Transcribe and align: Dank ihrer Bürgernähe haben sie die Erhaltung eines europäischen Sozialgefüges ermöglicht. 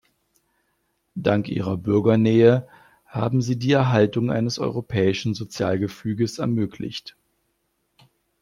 Dank 1.13 1.47
ihrer 1.47 1.77
Bürgernähe 1.77 2.67
haben 3.05 3.43
sie 3.43 3.59
die 3.59 3.71
Erhaltung 3.73 4.31
eines 4.31 4.57
europäischen 4.57 5.35
Sozialgefüges 5.35 6.39
ermöglicht. 6.39 7.15